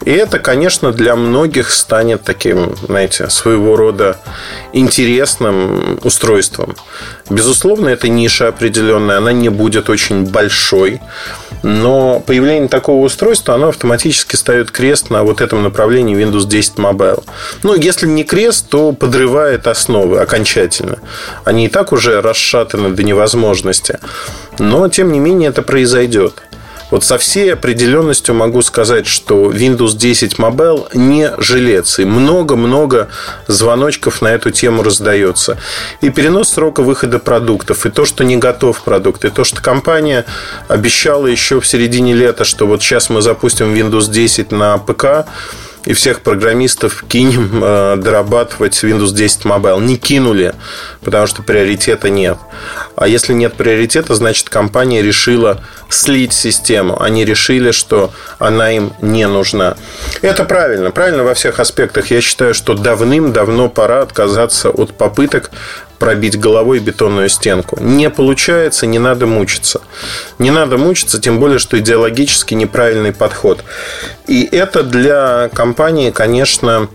И 0.06 0.12
это, 0.12 0.39
конечно, 0.39 0.92
для 0.92 1.16
многих 1.16 1.72
станет 1.72 2.24
таким, 2.24 2.75
знаете, 2.88 3.30
своего 3.30 3.75
рода 3.75 4.18
интересным 4.74 6.00
устройством. 6.04 6.75
Безусловно, 7.30 7.90
это 7.90 8.08
ниша 8.08 8.48
определенная, 8.48 9.18
она 9.18 9.34
не 9.34 9.50
будет 9.50 9.90
очень 9.90 10.26
большой. 10.26 11.02
Но 11.64 12.20
появление 12.20 12.70
такого 12.70 13.04
устройства, 13.04 13.56
оно 13.56 13.70
автоматически 13.70 14.36
ставит 14.36 14.72
крест 14.72 15.10
на 15.10 15.24
вот 15.24 15.42
этом 15.42 15.64
направлении 15.64 16.16
Windows 16.16 16.48
10 16.48 16.76
Mobile. 16.76 17.24
Ну, 17.64 17.76
если 17.76 18.08
не 18.08 18.24
крест, 18.24 18.70
то 18.70 18.94
подрывает 18.94 19.68
основы 19.68 20.20
окончательно. 20.20 21.00
Они 21.44 21.66
и 21.66 21.70
так 21.70 21.92
уже 21.92 22.22
расшатаны 22.22 22.90
до 22.90 23.04
невозможности. 23.04 24.00
Но, 24.60 24.88
тем 24.88 25.12
не 25.12 25.20
менее, 25.20 25.50
это 25.50 25.62
произойдет. 25.62 26.44
Вот 26.89 27.03
со 27.03 27.17
всей 27.17 27.53
определенностью 27.53 28.34
могу 28.34 28.62
сказать, 28.62 29.08
что 29.08 29.51
Windows 29.51 29.98
10 29.98 30.36
Mobile 30.36 30.88
не 30.94 31.32
жилец. 31.38 32.00
И 32.00 32.06
много-много 32.06 33.10
звоночков 33.48 34.22
на 34.22 34.27
эту 34.27 34.51
тему 34.51 34.84
раздается. 34.84 35.58
И 36.01 36.10
перенос 36.10 36.50
срока 36.50 36.82
выхода 36.82 37.20
продуктов, 37.20 37.86
и 37.86 37.89
то, 37.89 38.06
что 38.06 38.24
не 38.24 38.38
готов 38.38 38.82
продукт, 38.84 39.25
и 39.25 39.29
то, 39.29 39.44
что 39.44 39.62
компания 39.62 40.25
обещала 40.67 41.27
еще 41.27 41.60
в 41.60 41.67
середине 41.67 42.13
лета, 42.13 42.46
что 42.46 42.65
вот 42.67 42.82
сейчас 42.82 43.10
мы 43.10 43.22
запустим 43.22 43.73
Windows 43.73 44.10
10 44.10 44.52
на 44.52 44.78
ПК, 44.78 45.26
и 45.88 45.93
всех 45.93 46.19
программистов 46.19 47.06
кинем 47.08 47.60
э, 47.63 47.95
дорабатывать 47.95 48.84
Windows 48.84 49.13
10 49.13 49.45
Mobile. 49.45 49.82
Не 49.82 49.97
кинули, 49.97 50.54
потому 51.02 51.28
что 51.28 51.43
приоритета 51.43 52.10
нет. 52.10 52.38
А 52.97 53.08
если 53.08 53.34
нет 53.34 53.54
приоритета, 53.54 54.13
значит 54.13 54.50
компания 54.50 55.02
решила 55.02 55.63
слить 55.89 56.34
систему. 56.34 57.02
Они 57.02 57.23
решили, 57.23 57.71
что 57.71 58.12
она 58.38 58.71
им 58.71 58.91
не 59.02 59.26
нужна. 59.28 59.78
Это 60.21 60.43
правильно. 60.43 60.91
Правильно 60.91 61.23
во 61.23 61.34
всех 61.34 61.60
аспектах. 61.60 62.12
Я 62.12 62.19
считаю, 62.19 62.54
что 62.54 62.73
давным-давно 62.73 63.69
пора 63.69 64.02
отказаться 64.02 64.69
от 64.69 64.93
попыток 64.97 65.52
пробить 66.00 66.40
головой 66.40 66.80
бетонную 66.80 67.30
стенку. 67.30 67.78
Не 67.82 68.10
получается, 68.10 68.86
не 68.86 69.00
надо 69.00 69.26
мучиться. 69.26 69.82
Не 70.40 70.52
надо 70.52 70.78
мучиться, 70.78 71.20
тем 71.20 71.40
более, 71.40 71.60
что 71.60 71.78
идеологически 71.80 72.54
неправильный 72.54 73.14
подход. 73.14 73.64
И 74.28 74.48
это 74.52 74.84
для 74.84 75.50
компании, 75.54 76.12
конечно, 76.12 76.90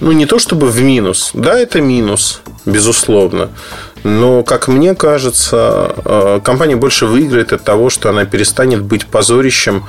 ну 0.00 0.12
не 0.12 0.26
то 0.26 0.38
чтобы 0.38 0.68
в 0.68 0.80
минус. 0.82 1.30
Да, 1.34 1.58
это 1.58 1.80
минус, 1.80 2.40
безусловно. 2.64 3.50
Но, 4.02 4.42
как 4.42 4.68
мне 4.68 4.94
кажется, 4.94 5.94
э, 6.04 6.40
компания 6.42 6.76
больше 6.76 7.04
выиграет 7.06 7.52
от 7.52 7.64
того, 7.64 7.90
что 7.90 8.08
она 8.08 8.24
перестанет 8.24 8.82
быть 8.82 9.06
позорищем 9.06 9.86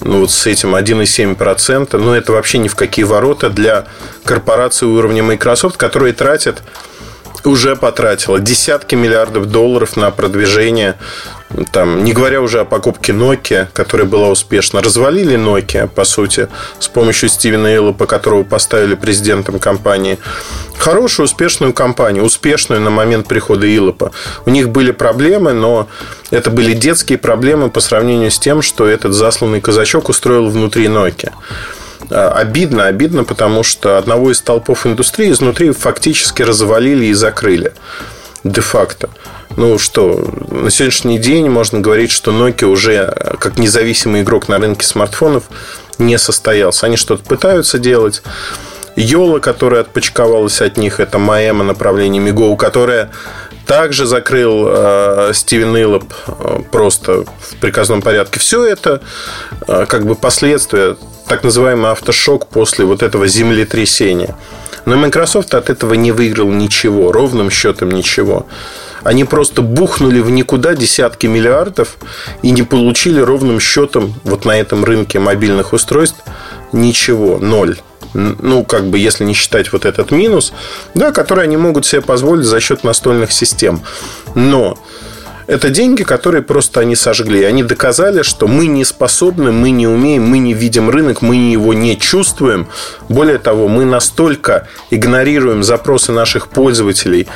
ну, 0.00 0.20
вот 0.20 0.30
с 0.30 0.46
этим 0.46 0.74
1,7%. 0.74 1.96
Но 1.98 2.16
это 2.16 2.32
вообще 2.32 2.58
ни 2.58 2.68
в 2.68 2.74
какие 2.74 3.04
ворота 3.04 3.50
для 3.50 3.86
корпорации 4.24 4.86
уровня 4.86 5.22
Microsoft, 5.22 5.76
которые 5.76 6.12
тратят 6.12 6.62
уже 7.44 7.76
потратила 7.76 8.40
десятки 8.40 8.94
миллиардов 8.94 9.46
долларов 9.46 9.96
на 9.96 10.10
продвижение, 10.10 10.96
там, 11.72 12.02
не 12.04 12.12
говоря 12.12 12.40
уже 12.40 12.60
о 12.60 12.64
покупке 12.64 13.12
Nokia, 13.12 13.68
которая 13.72 14.06
была 14.06 14.28
успешна. 14.28 14.82
Развалили 14.82 15.36
Nokia, 15.36 15.86
по 15.86 16.04
сути, 16.04 16.48
с 16.78 16.88
помощью 16.88 17.28
Стивена 17.28 17.74
Иллопа, 17.74 18.06
которого 18.06 18.42
поставили 18.42 18.94
президентом 18.94 19.58
компании. 19.58 20.18
Хорошую, 20.78 21.24
успешную 21.24 21.72
компанию, 21.72 22.24
успешную 22.24 22.80
на 22.80 22.90
момент 22.90 23.28
прихода 23.28 23.72
Иллопа. 23.72 24.10
У 24.46 24.50
них 24.50 24.70
были 24.70 24.90
проблемы, 24.90 25.52
но 25.52 25.88
это 26.30 26.50
были 26.50 26.72
детские 26.72 27.18
проблемы 27.18 27.70
по 27.70 27.80
сравнению 27.80 28.30
с 28.30 28.38
тем, 28.38 28.62
что 28.62 28.86
этот 28.86 29.12
засланный 29.12 29.60
казачок 29.60 30.08
устроил 30.08 30.48
внутри 30.48 30.86
Nokia. 30.86 31.32
А, 32.10 32.30
обидно, 32.30 32.86
обидно, 32.86 33.24
потому 33.24 33.62
что 33.62 33.98
одного 33.98 34.30
из 34.30 34.40
толпов 34.40 34.86
индустрии 34.86 35.30
изнутри 35.30 35.70
фактически 35.72 36.42
развалили 36.42 37.06
и 37.06 37.14
закрыли. 37.14 37.72
Де-факто. 38.44 39.08
Ну 39.56 39.78
что, 39.78 40.28
на 40.50 40.70
сегодняшний 40.70 41.18
день 41.18 41.48
можно 41.48 41.80
говорить, 41.80 42.10
что 42.10 42.32
Nokia 42.32 42.66
уже 42.66 43.36
как 43.38 43.58
независимый 43.58 44.22
игрок 44.22 44.48
на 44.48 44.58
рынке 44.58 44.84
смартфонов 44.84 45.44
не 45.98 46.18
состоялся. 46.18 46.86
Они 46.86 46.96
что-то 46.96 47.24
пытаются 47.24 47.78
делать. 47.78 48.22
Йола, 48.96 49.38
которая 49.38 49.80
отпочковалась 49.80 50.60
от 50.60 50.76
них, 50.76 51.00
это 51.00 51.18
Маэма 51.18 51.64
направление 51.64 52.22
Миго, 52.22 52.54
которая 52.56 53.10
также 53.66 54.06
закрыл 54.06 54.66
э, 54.68 55.32
Стивен 55.34 55.76
Иллоп 55.76 56.12
э, 56.26 56.60
просто 56.70 57.24
в 57.24 57.56
приказном 57.60 58.02
порядке. 58.02 58.38
Все 58.38 58.64
это 58.64 59.00
э, 59.66 59.86
как 59.88 60.04
бы 60.04 60.14
последствия 60.14 60.96
так 61.28 61.42
называемый 61.42 61.90
автошок 61.90 62.46
после 62.48 62.84
вот 62.84 63.02
этого 63.02 63.26
землетрясения. 63.26 64.36
Но 64.84 64.96
Microsoft 64.96 65.54
от 65.54 65.70
этого 65.70 65.94
не 65.94 66.12
выиграл 66.12 66.50
ничего, 66.50 67.10
ровным 67.10 67.50
счетом 67.50 67.90
ничего. 67.90 68.46
Они 69.02 69.24
просто 69.24 69.62
бухнули 69.62 70.20
в 70.20 70.30
никуда 70.30 70.74
десятки 70.74 71.26
миллиардов 71.26 71.96
и 72.42 72.50
не 72.50 72.62
получили 72.62 73.20
ровным 73.20 73.60
счетом 73.60 74.14
вот 74.24 74.44
на 74.44 74.58
этом 74.58 74.84
рынке 74.84 75.18
мобильных 75.18 75.72
устройств 75.72 76.22
ничего, 76.72 77.38
ноль. 77.38 77.78
Ну, 78.14 78.64
как 78.64 78.86
бы, 78.86 78.98
если 78.98 79.24
не 79.24 79.34
считать 79.34 79.72
вот 79.72 79.84
этот 79.84 80.10
минус, 80.12 80.52
да, 80.94 81.10
который 81.10 81.44
они 81.44 81.56
могут 81.56 81.84
себе 81.84 82.00
позволить 82.00 82.46
за 82.46 82.60
счет 82.60 82.84
настольных 82.84 83.32
систем. 83.32 83.82
Но 84.34 84.78
это 85.46 85.70
деньги, 85.70 86.02
которые 86.02 86.42
просто 86.42 86.80
они 86.80 86.96
сожгли. 86.96 87.44
Они 87.44 87.62
доказали, 87.62 88.22
что 88.22 88.46
мы 88.46 88.66
не 88.66 88.84
способны, 88.84 89.52
мы 89.52 89.70
не 89.70 89.86
умеем, 89.86 90.24
мы 90.24 90.38
не 90.38 90.54
видим 90.54 90.90
рынок, 90.90 91.22
мы 91.22 91.36
его 91.36 91.74
не 91.74 91.98
чувствуем. 91.98 92.68
Более 93.08 93.38
того, 93.38 93.68
мы 93.68 93.84
настолько 93.84 94.68
игнорируем 94.90 95.62
запросы 95.62 96.12
наших 96.12 96.48
пользователей, 96.48 97.28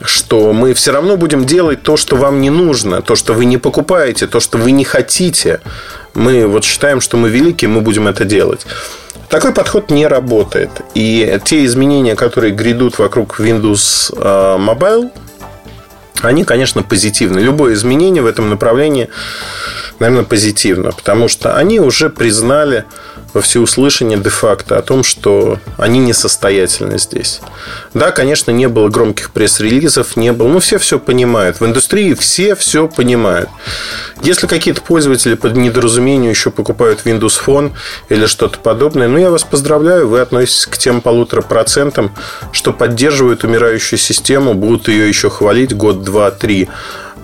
что 0.00 0.52
мы 0.52 0.74
все 0.74 0.92
равно 0.92 1.16
будем 1.16 1.44
делать 1.44 1.82
то, 1.82 1.96
что 1.96 2.16
вам 2.16 2.40
не 2.40 2.50
нужно, 2.50 3.02
то, 3.02 3.16
что 3.16 3.32
вы 3.32 3.44
не 3.44 3.58
покупаете, 3.58 4.26
то, 4.26 4.40
что 4.40 4.58
вы 4.58 4.70
не 4.70 4.84
хотите. 4.84 5.60
Мы 6.14 6.46
вот 6.46 6.64
считаем, 6.64 7.00
что 7.00 7.16
мы 7.16 7.28
великие, 7.28 7.68
мы 7.68 7.80
будем 7.80 8.06
это 8.06 8.24
делать. 8.24 8.66
Такой 9.28 9.52
подход 9.52 9.90
не 9.90 10.06
работает. 10.06 10.70
И 10.94 11.38
те 11.44 11.64
изменения, 11.64 12.14
которые 12.14 12.52
грядут 12.54 12.98
вокруг 12.98 13.40
Windows 13.40 14.14
э, 14.16 14.56
Mobile, 14.58 15.10
они, 16.22 16.44
конечно, 16.44 16.82
позитивны. 16.82 17.38
Любое 17.38 17.74
изменение 17.74 18.22
в 18.22 18.26
этом 18.26 18.50
направлении, 18.50 19.08
наверное, 19.98 20.24
позитивно, 20.24 20.92
потому 20.92 21.28
что 21.28 21.56
они 21.56 21.80
уже 21.80 22.10
признали 22.10 22.84
во 23.34 23.40
всеуслышание 23.40 24.18
де-факто 24.18 24.78
о 24.78 24.82
том, 24.82 25.04
что 25.04 25.58
они 25.76 25.98
несостоятельны 25.98 26.98
здесь. 26.98 27.40
Да, 27.94 28.10
конечно, 28.10 28.50
не 28.50 28.68
было 28.68 28.88
громких 28.88 29.30
пресс-релизов, 29.30 30.16
не 30.16 30.32
было. 30.32 30.48
Ну, 30.48 30.60
все 30.60 30.78
все 30.78 30.98
понимают. 30.98 31.60
В 31.60 31.66
индустрии 31.66 32.14
все 32.14 32.54
все 32.54 32.88
понимают. 32.88 33.50
Если 34.22 34.46
какие-то 34.46 34.82
пользователи 34.82 35.34
по 35.34 35.46
недоразумению 35.46 36.30
еще 36.30 36.50
покупают 36.50 37.02
Windows 37.04 37.38
Phone 37.44 37.72
или 38.08 38.26
что-то 38.26 38.58
подобное, 38.58 39.08
ну, 39.08 39.18
я 39.18 39.30
вас 39.30 39.44
поздравляю, 39.44 40.08
вы 40.08 40.20
относитесь 40.20 40.66
к 40.66 40.78
тем 40.78 41.00
полутора 41.00 41.42
процентам, 41.42 42.14
что 42.52 42.72
поддерживают 42.72 43.44
умирающую 43.44 43.98
систему, 43.98 44.54
будут 44.54 44.88
ее 44.88 45.08
еще 45.08 45.30
хвалить 45.30 45.76
год, 45.76 46.02
два, 46.02 46.30
три. 46.30 46.68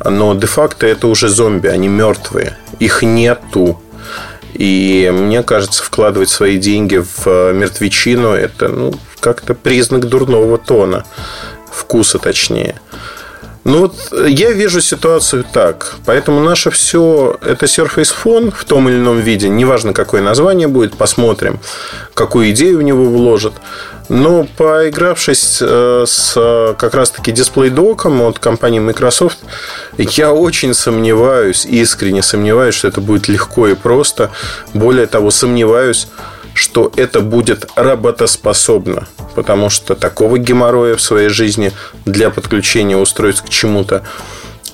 Но 0.05 0.35
де-факто 0.35 0.87
это 0.87 1.07
уже 1.07 1.29
зомби, 1.29 1.69
они 1.69 1.89
мертвые. 1.89 2.59
Их 2.79 3.03
нету. 3.03 3.81
И 4.55 5.11
мне 5.13 5.43
кажется, 5.43 5.83
вкладывать 5.83 6.31
свои 6.31 6.59
деньги 6.59 6.97
в 6.97 7.27
э, 7.27 7.53
мертвечину 7.53 8.29
это 8.29 8.69
ну, 8.69 8.95
как-то 9.21 9.55
признак 9.55 10.07
дурного 10.09 10.59
тона, 10.59 11.05
вкуса 11.71 12.19
точнее. 12.19 12.81
Ну 13.65 13.81
вот 13.81 13.97
э, 14.13 14.27
я 14.29 14.53
вижу 14.53 14.81
ситуацию 14.81 15.45
так. 15.51 15.97
Поэтому 16.07 16.41
наше 16.41 16.71
все 16.71 17.37
это 17.43 17.67
Surface 17.67 18.15
Phone 18.23 18.53
в 18.55 18.65
том 18.65 18.89
или 18.89 18.97
ином 18.97 19.21
виде. 19.21 19.49
Неважно, 19.49 19.93
какое 19.93 20.23
название 20.23 20.69
будет, 20.69 20.97
посмотрим, 20.97 21.59
какую 22.15 22.51
идею 22.51 22.79
в 22.79 22.83
него 22.83 23.05
вложат. 23.07 23.55
Но 24.09 24.47
поигравшись 24.57 25.59
э, 25.61 26.05
с 26.07 26.75
как 26.79 26.95
раз-таки 26.95 27.33
дисплей-доком 27.33 28.21
от 28.23 28.39
компании 28.39 28.79
Microsoft, 28.79 29.39
я 29.97 30.33
очень 30.33 30.75
сомневаюсь, 30.75 31.65
искренне 31.65 32.23
сомневаюсь, 32.23 32.75
что 32.75 32.89
это 32.89 33.01
будет 33.01 33.29
легко 33.29 33.69
и 33.69 33.75
просто. 33.75 34.31
Более 34.75 35.07
того, 35.07 35.31
сомневаюсь, 35.31 36.09
что 36.53 36.93
это 36.97 37.21
будет 37.21 37.67
работоспособно. 37.77 39.09
Потому 39.35 39.71
что 39.71 39.95
такого 39.95 40.39
геморроя 40.39 40.97
в 40.97 41.01
своей 41.03 41.29
жизни 41.29 41.73
для 42.05 42.31
подключения 42.31 42.97
устройств 42.97 43.45
к 43.45 43.49
чему-то 43.49 44.05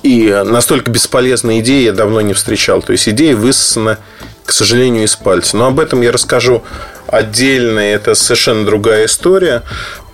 и 0.03 0.41
настолько 0.45 0.89
бесполезной 0.89 1.59
идеи 1.59 1.83
я 1.83 1.93
давно 1.93 2.21
не 2.21 2.33
встречал. 2.33 2.81
То 2.81 2.91
есть 2.91 3.07
идея 3.07 3.35
высосана, 3.35 3.99
к 4.45 4.51
сожалению, 4.51 5.03
из 5.03 5.15
пальца. 5.15 5.57
Но 5.57 5.67
об 5.67 5.79
этом 5.79 6.01
я 6.01 6.11
расскажу 6.11 6.63
отдельно. 7.11 7.79
Это 7.79 8.15
совершенно 8.15 8.65
другая 8.65 9.05
история. 9.05 9.61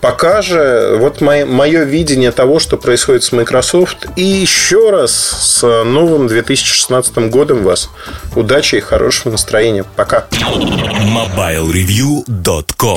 Пока 0.01 0.41
же 0.41 0.97
вот 0.99 1.21
мое, 1.21 1.45
мое 1.45 1.83
видение 1.83 2.31
того, 2.31 2.59
что 2.59 2.77
происходит 2.77 3.23
с 3.23 3.31
Microsoft. 3.31 4.07
И 4.15 4.23
еще 4.23 4.89
раз 4.91 5.11
с 5.13 5.83
новым 5.83 6.27
2016 6.27 7.17
годом 7.29 7.63
вас. 7.63 7.89
Удачи 8.35 8.75
и 8.75 8.79
хорошего 8.79 9.31
настроения. 9.31 9.83
Пока. 9.95 10.27
MobileReview.com 10.31 12.95